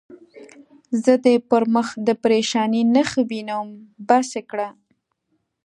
زه 1.03 1.13
دې 1.25 1.35
پر 1.49 1.63
مخ 1.73 1.87
د 2.07 2.09
پرېشانۍ 2.23 2.81
نښې 2.95 3.23
وینم، 3.29 3.67
بس 4.07 4.27
یې 4.37 4.41
کړه. 4.49 4.69